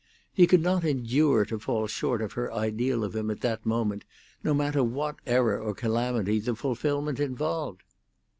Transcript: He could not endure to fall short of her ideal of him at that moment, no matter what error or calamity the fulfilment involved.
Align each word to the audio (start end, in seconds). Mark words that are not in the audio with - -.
He 0.33 0.47
could 0.47 0.61
not 0.63 0.83
endure 0.83 1.45
to 1.45 1.59
fall 1.59 1.85
short 1.85 2.23
of 2.23 2.31
her 2.33 2.51
ideal 2.51 3.03
of 3.03 3.15
him 3.15 3.29
at 3.29 3.41
that 3.41 3.67
moment, 3.67 4.03
no 4.43 4.51
matter 4.51 4.83
what 4.83 5.17
error 5.27 5.59
or 5.59 5.75
calamity 5.75 6.39
the 6.39 6.55
fulfilment 6.55 7.19
involved. 7.19 7.83